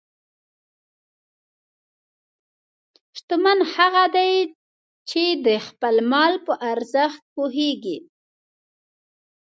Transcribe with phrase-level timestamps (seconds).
[3.17, 4.33] شتمن هغه دی
[5.09, 7.97] چې د خپل مال په ارزښت پوهېږي.